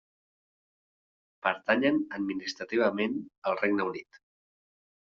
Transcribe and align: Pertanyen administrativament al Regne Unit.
Pertanyen 1.49 2.01
administrativament 2.21 3.23
al 3.49 3.63
Regne 3.63 3.89
Unit. 3.95 4.23